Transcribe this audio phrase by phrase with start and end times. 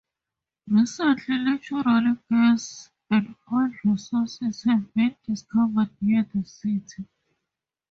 [0.67, 7.05] Recently, natural gas and oil resources have been discovered near the city.